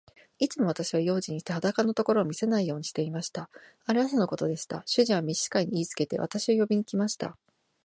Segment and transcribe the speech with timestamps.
[0.39, 3.51] いつも私は用心して、裸のところを見せないようにしていました。
[3.85, 4.81] ある朝のことでした。
[4.87, 7.37] 主人は召使に言いつけて、私を呼びに来ました。